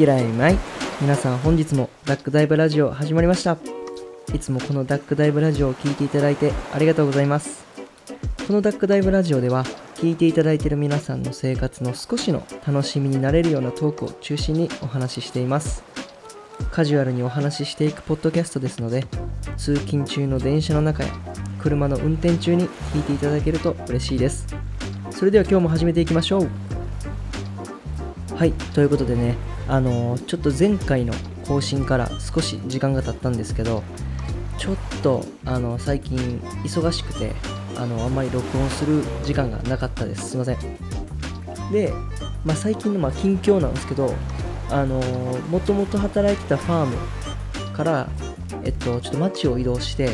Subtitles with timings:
[0.00, 0.56] 嫌いマイ
[1.02, 3.58] 皆さん本日もダックダイブラジオ始まりました。
[4.34, 7.66] いつもこのダックダイブラジオを聴いていただいてありがとうございます。
[8.46, 9.62] このダックダイブラジオでは
[9.96, 15.84] 聞いていただいている皆さんの生活の少しの楽しみになれるようなトークを中心にお話ししています。
[16.72, 19.04] カジュアルにお話ししていくポッドキャストですので
[19.58, 21.10] 通勤中の電車の中や
[21.58, 24.46] 車の運転中に聞いていただけると嬉しいです。
[25.10, 26.48] それでは今日も始めていきましょう。
[28.34, 31.14] はいということでねあのちょっと前回の
[31.46, 33.84] 更新から少し時間が経ったんですけど
[34.58, 37.32] ちょっとあの最近忙しくて
[37.76, 40.30] あのあんまり録音する時間がなかったです。
[40.30, 40.58] すいません。
[41.72, 41.92] で、
[42.44, 44.12] まあ、最近のま近況なんですけど
[44.70, 45.00] あの
[45.50, 46.96] もともと働いてたファーム
[47.72, 48.08] から
[48.64, 50.10] えっとちょっと街を移動して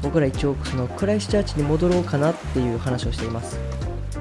[0.00, 3.58] 僕ら一応そのクライスチャーチに戻ろうかなっていう話をしています。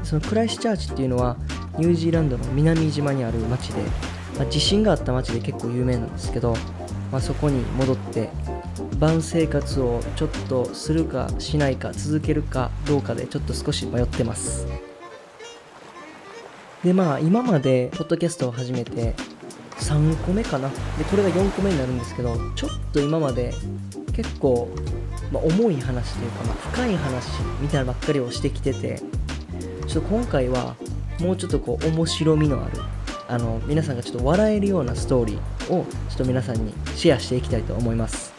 [0.03, 1.38] そのクライスチャーチっていうのは
[1.78, 3.84] ニュージーランドの南島にある町で、
[4.42, 6.56] まあ地震があった町で結構有名なんですけど、
[7.11, 8.30] まあ、そこに戻って
[8.97, 14.66] 晩生活をちょっとするかしないか続けるかどうかでちょっと少し迷ってます。
[16.84, 19.14] でまあ今までポッドキャストを始めて
[19.78, 20.69] 3個目かな。
[20.69, 23.53] でこれが4個目になるんですけどちょっと今まで
[24.14, 24.69] 結構、
[25.31, 27.28] まあ、重い話というか、まあ、深い話
[27.62, 29.03] みたいなばっかりをしてきてて
[29.88, 30.75] ちょっと今回は
[31.19, 32.81] もうちょっとこう面白みのある
[33.32, 38.34] あの皆さんがちょっと笑えるようなストーリーをちょっと皆さんにシェアしていきたいと思います。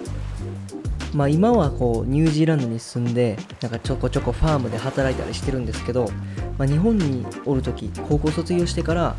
[1.14, 6.10] まあ今はこうニュージーランドに住んでなんかちょこちょこファームで働いたりしてるんですけど、
[6.58, 9.16] まあ、日本におる時高校卒業してから、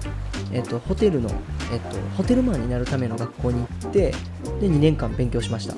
[0.52, 1.30] えっと、ホテルの、
[1.72, 4.16] えっと、ホテルマンになるための学校に行ってで
[4.62, 5.76] 2年間勉強しました。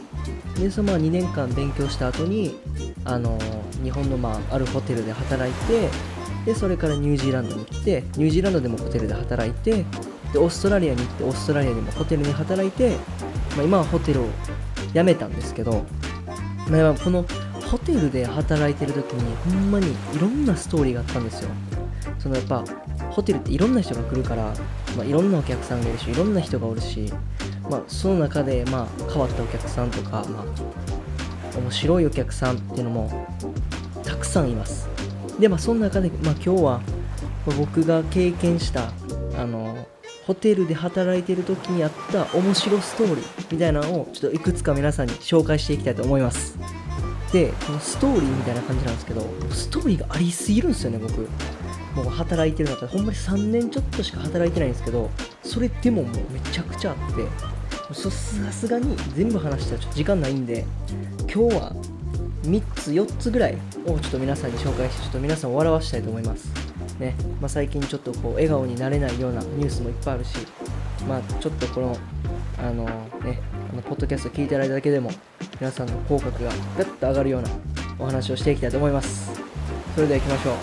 [0.59, 2.55] でそのまあ2年間勉強した後に
[3.05, 3.37] あの
[3.83, 5.89] 日本のまああるホテルで働いて
[6.45, 9.85] でそれからニュージーランドに来てニュージーランドでもホテルで働いて
[10.31, 12.97] でオーストラリアに行ってオーストラリアでもホテルに働いて、
[13.55, 14.25] まあ、今はホテルを
[14.93, 15.85] 辞めたんですけど、
[16.69, 17.25] まあ、この
[17.65, 21.49] ホテルで働いてる時にほんまにいろんなストーリーがあったんですよ。
[22.19, 22.63] そのやっぱ
[23.11, 24.53] ホテルっていろんな人が来るから、
[24.95, 27.11] まあ、いろんなお客さんがいるしいろんな人がおるし、
[27.69, 33.27] まあ、その中で、まあ、変わったお客さんとか、まあ、面白いお客さんっていうのも
[34.03, 34.94] たくさんいます。
[35.39, 36.81] でまあその中で、まあ、今日は
[37.57, 38.91] 僕が経験した
[39.37, 39.87] あの
[40.25, 46.57] ホテルで働いてる時にあった面白ストーリーみたいなのをちょっといくつか皆さんに紹介していきたいと思います。
[47.31, 51.27] でこのストーリーみたいな感じなんですけどストーリーがありすぎるんですよね僕。
[51.95, 55.09] もう働いてる中でほんまに3年ちょっとしか働いてないんですけど
[55.43, 60.65] それでももうめちゃくちゃあってさすがに全部話したらちょっと時間ないんで
[61.21, 61.73] 今日は
[62.49, 66.51] 3つ4つぐらいをちょっと皆さんに紹介してちょっと皆さんを笑わしたいと思います。
[66.99, 67.15] ね。
[67.41, 70.37] まあ、最近ちょっとこう笑顔になれないようなニュースもいっぱいあるし
[71.07, 71.97] まあちょっとこの
[72.57, 72.85] あの
[73.23, 73.41] ね
[73.71, 75.11] あのポッドキャスト聞いていただいただけでも
[75.59, 77.49] 皆さんの口角がガッと上がるような
[77.99, 79.31] お話をしていきたいと思います。
[79.95, 80.55] それでは行きましょう。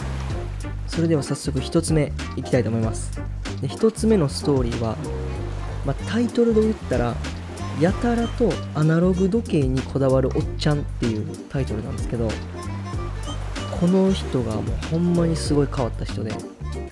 [0.87, 3.19] それでは早速1つ目いきたいと思います。
[3.61, 4.97] で1つ目のストーリーは、
[5.87, 7.15] まあ、タイトルで言ったら
[7.81, 12.29] やたらとアナログ時計にこだわるおっちゃんっていうタイトルなんですけど
[13.81, 16.31] この人がもうほんまにすごい変わった人で、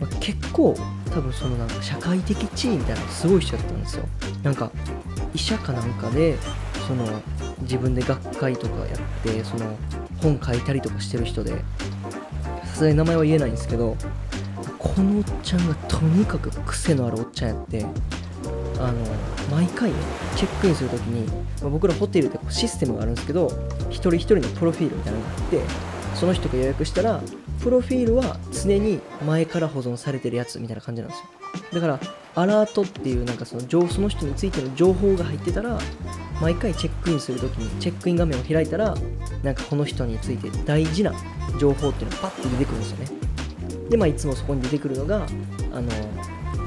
[0.00, 0.74] まあ結構
[1.12, 4.04] 多分そのなんか社会的地位みたいなのすごい人だったんですよ。
[4.42, 4.72] なんか
[5.34, 6.36] 医者かなんかで
[6.88, 7.06] その
[7.60, 9.76] 自分で学会とかやってその
[10.20, 11.62] 本書いたりとかしてる人で
[12.64, 13.96] さすがに名前は言えないんですけど
[14.78, 17.86] このおっちゃんがとにかく癖のあるおっちゃんやって
[18.78, 19.04] あの
[19.50, 19.96] 毎回ね
[20.36, 21.26] チェックインするときに、
[21.60, 23.50] まあ僕らホテルでシステムがあるんですけど
[23.90, 25.60] 一人一人のプロフィールみたいなのがあって
[26.14, 27.20] その人が予約したら
[27.62, 31.26] プロフィールは常に前から保存されてるやつみたいな感じなんですよ。
[31.72, 32.00] だから
[32.36, 35.78] アラートっていうなんかそのその人についての情報が入ってたら
[36.40, 38.94] 毎回チェックインするときにチェックイン画面を開いたら
[39.42, 41.12] なんかこの人について大事な
[41.58, 43.06] 情報っていうのがパッて出てくるんですよね。
[43.90, 45.26] でまあいつもそこに出てくるのが
[45.72, 45.90] あの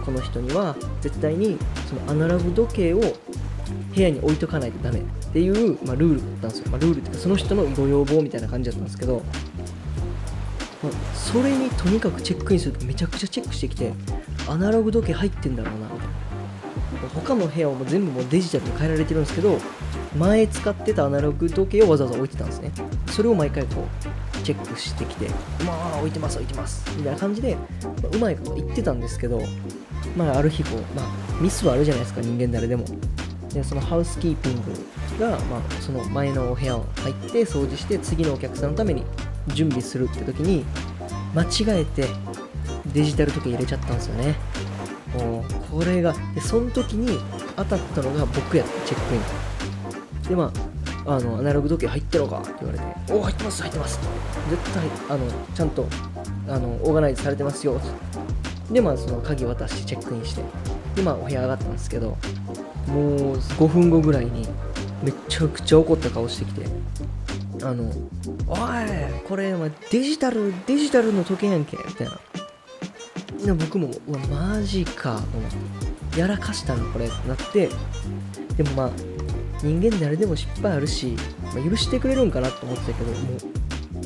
[0.03, 1.57] この人には絶対に
[1.87, 9.21] そのアナログ時計を部屋に置いとかないとダメっていう、まあ、ルールだったんですよ、まあ、ルールっていうかその人のご要望みたいな感じだったんですけど、
[10.83, 13.93] まあそれにとにかくチェックインするとめちゃくちゃチェックしてきて
[14.49, 16.13] アナログ時計入ってんだろうなみたいな。
[17.15, 19.57] 他の部屋はもう全部もうデジタルに変えられてるんですけど
[20.17, 22.71] 前使ってたアナログ時計をわざわざ置いてたんですね。
[23.07, 25.29] それを毎回こうチェックしてきて
[25.65, 27.61] まあ置いてます置いてますみたいな感じで、ま
[28.11, 29.41] あうまいこと言ってたんですけど
[30.15, 32.85] まあある日こう、まあ、ミスはあるじゃないですか人間誰でも。
[33.53, 39.03] でそのハウスキーピングが、まあ、その前のお部屋を入って掃除して次のお客さんのために
[39.49, 40.65] 準備するって時に
[41.35, 42.07] 間違えて
[42.93, 44.35] デジタル時計入れちゃったんですよね。
[45.13, 47.19] もうこれがでその時に
[47.55, 50.29] 当たったのが僕やったチェックイン。
[50.29, 50.72] でまあ
[51.05, 52.39] あのアナログ時計入ってるのか？
[52.39, 53.99] って言われて「おお入ってます入ってます」
[54.49, 55.87] 絶対あのちゃんと
[56.47, 57.79] あのオーガナイズされてますよ。
[58.71, 60.41] でまあその鍵渡してチェックインして。
[60.95, 62.17] でまあお部屋上がったんですけど
[62.87, 64.47] もう5分後ぐらいに
[65.03, 66.65] めちゃくちゃ怒った顔してきて。
[67.63, 67.91] あの
[68.47, 68.59] 「おい
[69.27, 72.19] これお前デジタルデジタルの時計やんけ」みたいな。
[73.45, 75.51] で僕もうわマジかと思っ
[76.13, 76.19] て。
[76.19, 77.05] やらかしたのこれ。
[77.05, 77.69] ってなって。
[78.55, 78.89] でもまあ
[79.63, 81.15] 人間誰でも失敗あるし、
[81.55, 83.17] まあ、許してくれるんかなと思ってたけども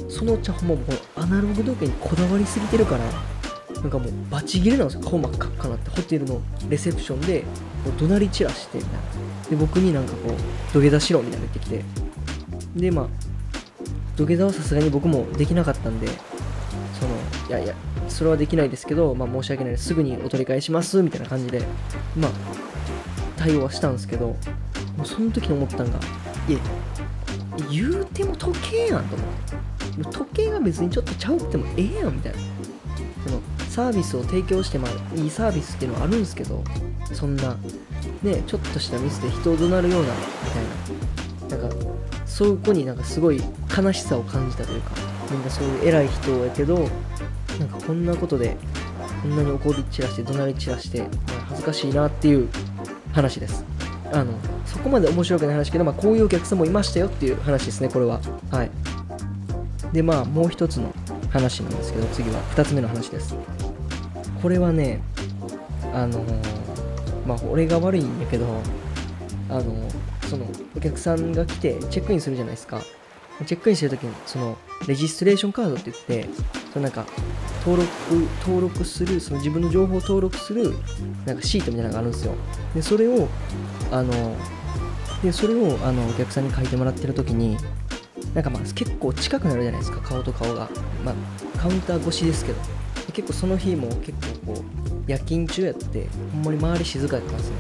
[0.07, 5.01] うそのお茶ほんまもうアナログ時計にこだわりすぎてるからなんかもうバチ切れなんですよ。
[5.01, 5.89] 顔真っ赤っかなって。
[5.92, 7.44] ホテルのレセプションで
[7.86, 9.00] もう怒鳴り散らしてみたいな
[9.50, 11.83] で僕になんかこう土下座しろみたいな言ってきて。
[12.75, 13.07] でまあ
[14.15, 17.15] 土下座はさすがに僕もできなかったんでその
[17.50, 17.75] いやいや
[18.10, 19.86] それはできないですけど、まあ、申し訳ないです。
[19.86, 21.01] すぐにお取り返します。
[21.03, 21.62] みたいな感じで
[22.15, 22.31] まあ
[23.38, 24.36] 対応はしたんですけど
[24.97, 25.99] もうその時に思ったんが
[26.47, 26.59] いや
[27.69, 29.67] 言うても時計やんと思って。
[30.03, 32.38] も時計が別にちょっとちゃうくてもええやんみたいな。
[33.25, 36.63] そのサービスを提供してまあいいサービスっていうのはあるんですけど
[37.13, 37.55] そんな
[38.23, 41.65] ねちょっとしたミスで人を怒鳴るようなみたいな。
[41.65, 41.75] なんか
[42.25, 43.41] そうこになんかすごい
[43.75, 44.91] 悲しさを感じたというか
[45.31, 46.88] みんなそういう偉い人やけど
[47.59, 48.57] なんかこんなことで
[49.21, 51.09] こんなに怒り散らして怒鳴り散らして、まあ
[51.50, 52.50] 恥ずかしいなっていう
[53.13, 53.65] 話です。
[54.12, 54.33] あの
[54.65, 58.21] そこまで面白くない話けど、まあ、こういうお客さんもいましたよっていう話ですねこれは。
[58.51, 58.71] はい。
[59.94, 60.94] でまあもう一つの
[61.31, 62.42] 話なんですけど次は。
[62.56, 63.36] 2つ目の話です。
[64.42, 65.01] これはね
[65.94, 66.24] あの
[67.25, 68.45] まあ俺が悪いんやけど
[69.50, 69.63] あの
[70.30, 70.45] その
[70.75, 72.81] お客さんが来てチェックインするじゃないですか。
[73.45, 74.57] チェックインしてるときにその
[74.88, 76.30] レジストレーションカードって言って
[76.74, 77.06] そのなんか
[77.66, 77.89] 登録
[78.42, 80.74] 登録するその自分の情報を登録する
[81.25, 82.34] なんかシートみたいなのがあるんですよ。
[82.74, 83.28] でそれを
[83.92, 84.36] あの
[85.24, 87.57] でそれをあのお客さんに書いてもらってるときに
[88.34, 90.69] なんかまあ結構近くなるじゃないですか顔と顔が、
[91.04, 92.60] まあ、カウンター越しですけど。
[93.13, 94.12] 結構その日も結
[94.45, 94.63] 構こう
[95.07, 97.54] 夜勤中やってほんまに周り静かやったんですよ。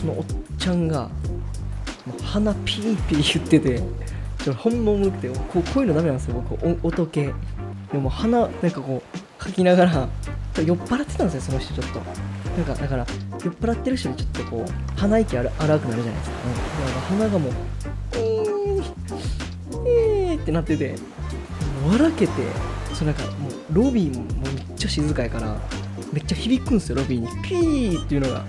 [0.00, 0.24] そのおっ
[0.58, 1.08] ちゃんが
[2.24, 3.82] 鼻ピーピー言ってて
[4.44, 6.44] ちょっとほんま重くてこうこういうのダメなんですよ。
[6.48, 7.32] 僕お音系。
[7.92, 10.08] でも鼻なんかこう書きながら
[10.56, 12.00] 酔っ払ってたんですよその人ちょっと。
[12.56, 13.06] なんかだから
[13.44, 16.54] 酔っ払ってる人にちょっとこう鼻息荒くなるじゃないですか、うん、
[16.86, 17.52] だから鼻がもう
[18.12, 18.82] えー
[19.86, 20.96] えーってなってて
[21.88, 22.32] 笑けて
[22.92, 25.56] そうなんかもうロビーももうめっちゃ静かやから
[26.12, 27.28] めっちゃ響くんですよロビーに。
[27.42, 28.44] ピーっていうのが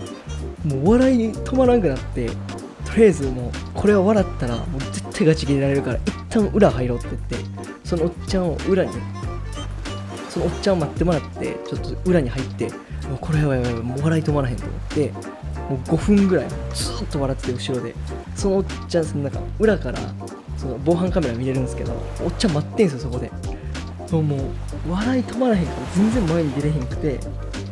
[0.65, 2.29] もう笑いに止まらんくなって
[2.91, 7.49] とりあえずもうこれは笑ったらもう絶対ガチ切れられるから一旦裏入ろうって言って
[7.85, 8.91] そのおっちゃんを裏に
[10.29, 12.69] そのおっちゃんを待ってもらってちょっと裏に入って
[13.07, 15.11] もうこれはやばいもう笑い止まらへんと思って
[15.69, 17.95] もう5分ぐらいずっと笑ってて後ろで。
[18.35, 19.99] そのおっちゃんそのなんか裏から
[20.57, 23.31] その防犯カメラ見れるんですけどおっちゃん待ってんすよそこで。
[24.11, 24.41] もうもう
[24.91, 27.19] 笑い止まらへんから全然前に出れへんくて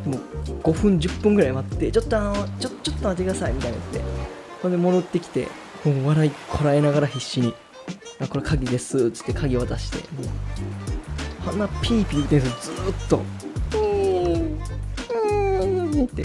[0.06, 4.19] もう5分10分ぐらい待ってちょっとあのちょちょっと待ってくださいみたいな言って。
[4.62, 5.48] ほんで戻ってきて
[5.86, 7.54] もう笑いこらえながら必死に
[8.20, 9.98] 「あこれ鍵です」っつって鍵渡して。
[9.98, 12.76] もう鼻ピーピー言ってんですよ。
[12.76, 13.18] ずーっと
[13.78, 16.24] 「うーんうーん」って。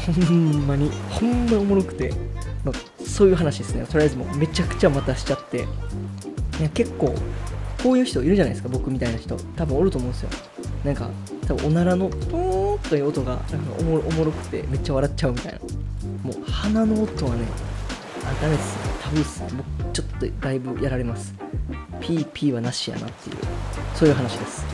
[0.00, 2.12] ほんまにほんまにおもろくて、
[2.64, 3.86] まあ、そういう話ですね。
[3.86, 5.58] とりあえずもうめちゃくちゃ待たしちゃって。
[6.58, 7.14] いや結構
[7.82, 8.68] こういう人いるじゃないですか。
[8.68, 9.36] 僕みたいな人。
[9.56, 10.30] 多分おると思うんですよ。
[10.84, 11.08] なんか
[11.46, 15.58] 多分おならのトーンという音がなんかおもおもろくてめっちゃ笑っちゃうみたいな。
[16.22, 17.44] もう鼻の音はね
[18.24, 18.78] あダメです。
[19.02, 19.40] タブーっす。
[19.42, 19.48] ね
[19.80, 21.34] 僕ちょっとだいぶやられます。
[22.00, 23.36] PP はなしやなっていう
[23.94, 24.64] そういう話です。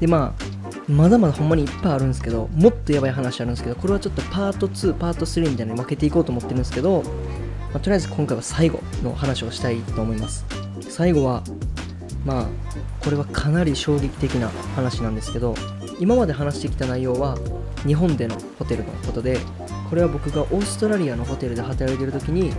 [0.00, 0.52] でまあ
[0.88, 7.02] まだまだほんまにいっぱいあるんですけどもっとやばい話あるんですけどこれはちょっとパート2パート3みたいなに分けていこうと思ってるんですけど、
[7.72, 10.44] まあ、とりあえず今回は最後の話をしたいと思います。
[10.80, 11.42] 最後は
[12.24, 12.46] まあ
[13.00, 15.54] これはかなり衝撃的な話なんですけど
[15.98, 17.36] 今まで話してきた内容は
[17.86, 19.38] 日本でのホテルのことで
[19.92, 22.50] これは僕がオーストラリアのホテルで働いてる時に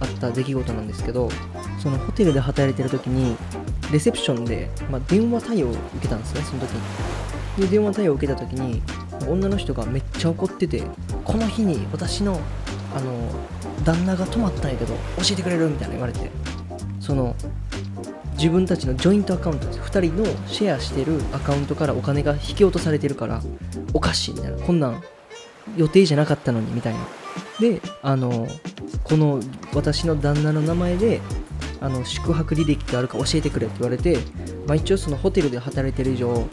[0.00, 1.30] あった出来事なんですけど
[1.78, 3.36] そのホテルで働いてる時に
[3.92, 7.62] レセプションで、まあ、電話対応を受けたんですねその時に。
[7.62, 8.82] で電話対応を受けた時に
[9.28, 10.82] 女の人がめっちゃ怒ってて
[11.24, 12.40] この日に私の
[12.96, 13.30] あの
[13.84, 16.32] 旦那が泊まったんやけど教えてくれるみたいな言われて
[16.98, 17.36] その
[18.32, 19.78] 自分たちのジョイントアカウントです。
[19.78, 23.40] 2人のシェアしてるアカウントからお金が引き落とされてるから
[23.94, 24.56] おかしいみたいな。
[24.56, 25.00] こんなん
[25.76, 27.00] 予定じゃなかったのにみたいな。
[27.60, 28.46] であの
[29.04, 29.40] この
[29.74, 31.20] 私の旦那の名前で
[31.80, 34.18] あの宿泊履歴があるか教えてくれって言われて、
[34.66, 36.46] まあ、一応そのホテルで働いてる以上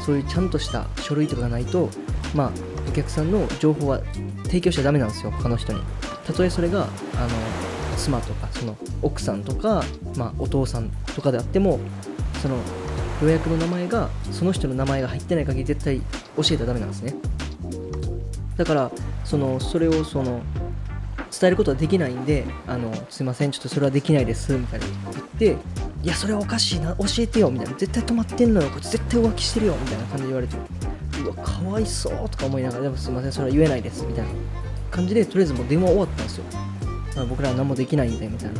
[0.00, 1.88] そういうちゃんとした書類とかがないと
[2.34, 2.50] まあ
[2.88, 4.00] お客さんの情報は
[4.44, 5.80] 提供しちゃダメなんですよ他の人に。
[6.26, 6.88] たとえそれがあの
[7.96, 9.82] 妻とかその奥さんとか、
[10.16, 11.78] まあ、お父さんとかであっても
[12.42, 12.56] その
[13.22, 16.00] 予約の名前がその人の名前が入ってない限り絶対
[16.36, 17.14] 教えたらダメなんですね。
[18.56, 18.90] だから
[19.24, 20.42] そのそれをその
[21.38, 25.56] 伝えることはできないんであのすいませんちょっとそれはできないですみたいな言って
[26.02, 27.74] いやそれはおかしいな教えてよみたいな。
[27.74, 30.56] 絶対止まってんのよこっち絶対浮気してるよみたいな感じで言われて
[31.22, 34.30] うわかわいそうとか思いながらでもすいませんそれは言えないですみたいな。
[34.90, 36.44] 感じでとりあえずもう電話終わったんですよ。
[37.28, 38.50] 僕らは何もできないんでみたい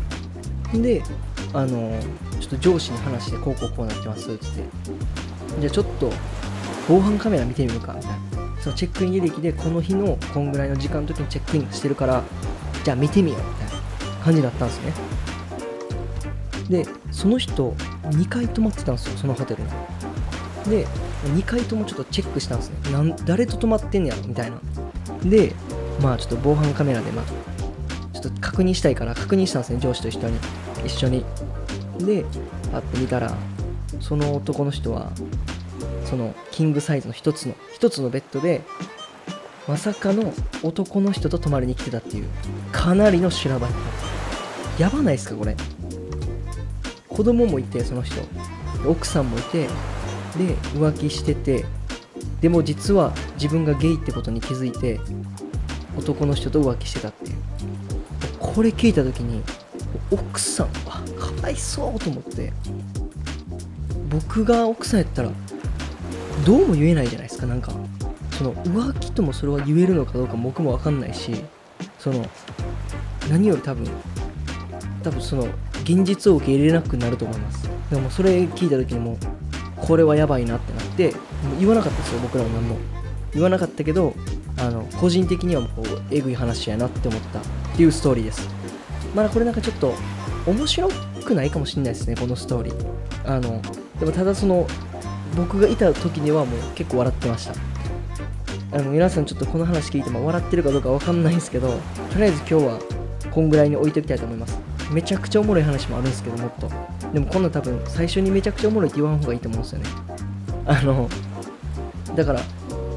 [0.74, 0.82] な。
[0.82, 1.02] で
[1.54, 1.98] あの
[2.40, 5.60] ちょっと上司に話してこうこうこうなってますって言って。
[5.60, 6.12] じゃあちょっと
[6.88, 8.35] 防犯カメラ見てみるかみたいな。
[8.66, 12.24] そのチェックイン履歴でこの日のこんぐらいの時間の時にチェックインしてるから
[12.82, 14.92] じゃあ見てみようみたいな感じだったんですね。
[16.68, 17.70] でその人
[18.02, 19.68] 2回泊まってたんですよそのホテルに。
[20.68, 20.84] で
[21.36, 22.90] 2回ともちょっとチェックしたんですね。
[22.90, 24.58] なん誰と泊まってんねやみたいな。
[25.22, 25.52] で
[26.02, 27.24] まあちょっと防犯カメラでまあ
[28.18, 30.38] ちょっと確認したいから確認したんですね上司と一緒に。
[30.84, 31.24] 一緒に。
[32.00, 32.24] で
[32.72, 33.32] パッて見たら
[34.00, 35.12] その男の人は
[36.06, 38.62] そのキングサイズの一つの一つのベッドで
[39.66, 40.32] まさかの
[40.62, 42.26] 男の人と泊まりに来てたっていう
[42.70, 43.76] かなりの修羅場やっ
[44.78, 45.56] たやばないですかこれ。
[47.08, 48.22] 子供もいてその人。
[48.86, 49.66] 奥さんもいて
[50.36, 51.64] で浮気してて
[52.40, 55.00] でも実は自分がゲイってことに気づいて
[55.96, 57.36] 男の人と浮気してたっていう。
[58.38, 59.42] これ聞いた時に
[60.10, 62.52] 奥さんはかわいそうと思って。
[64.08, 65.30] 僕が奥さんやったら
[66.44, 67.72] どうも言えないじゃないですかなんか。
[68.36, 71.32] その浮気ともそれは言えるのかどうか僕も分かんないし
[71.98, 72.26] その
[73.30, 73.86] 何より多分
[75.02, 75.48] 多分その
[75.84, 77.68] 現実を受け入れなくなると思います。
[77.90, 79.16] でもそれ聞いた時にも
[79.76, 81.14] これはやばいなってなって
[81.58, 82.76] 言わなかったですよ僕らも何も。
[83.32, 84.14] 言わなかったけど
[84.58, 85.70] あの個人的にはもう
[86.10, 87.42] えぐい話やなって思ったっ
[87.76, 88.48] ていうストーリーです。
[89.14, 89.94] まだこれなんかちょっと
[90.46, 90.90] 面白
[91.24, 92.76] くないかもしれないですねこのストーリー。
[93.24, 93.62] あの
[93.98, 94.66] でもただその
[95.34, 97.54] 僕がいた時にはもう結構笑ってました。
[98.72, 101.78] あの皆さんちょっとこの話聞いても笑ってるかどうかわかんないんですけど
[102.10, 102.78] とりあえず今日は
[103.30, 104.58] こんぐらいに置いておきたいと思います。
[104.92, 106.68] めちゃくちゃおもろい話もあるんですけどもっと。
[107.12, 109.86] でもこんな多分最初にめちゃくちゃおもろいって言わん方がいいと思うんですよね。
[110.66, 111.08] あの
[112.14, 112.40] だから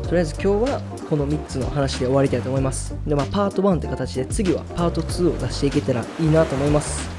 [0.03, 2.95] とりあえず今日はこの3つの話で終わりたいと思います。
[3.05, 7.09] でまあパート1って形で次はパート2を出していけたらいいなと思います。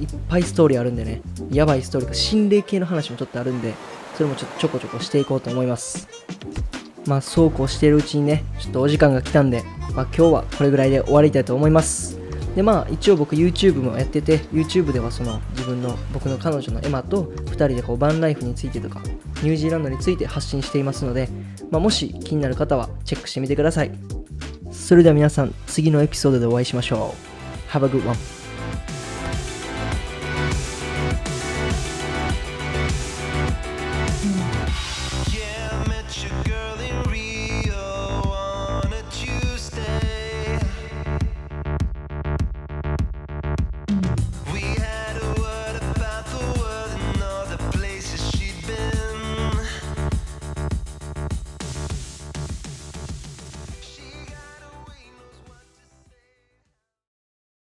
[0.00, 1.22] いっぱいストーリーあるんでね。
[1.50, 3.74] やばいストーリーか心霊系の話もちょっとあるんで。
[4.16, 6.08] それもちょっとちょこちょこしていこうと思います。
[7.06, 9.62] まあそうこうしているうちにねちょっとお時間が来たんで、
[9.94, 12.18] まあ、今日はこれぐらいで終わりたいと思います。
[12.56, 19.02] でまあ一応僕 YouTube もやってて YouTube ではその自分の僕の彼女のエマと2人でこうバンライフについてとか
[19.42, 21.28] ニュージーランドについて発信していますので、
[21.70, 23.90] まあ、もし気になる方はチェックしてみてください。
[24.72, 27.14] それでは皆さん次のエピソードでお会いしましょ
[27.68, 27.70] う。
[27.70, 28.45] Have a good one